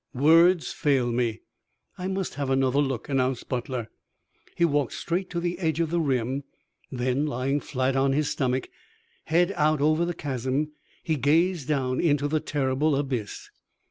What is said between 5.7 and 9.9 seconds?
of the rim, then lying flat on his stomach, head out